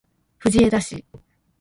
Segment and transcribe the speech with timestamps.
[0.39, 1.05] 藤枝市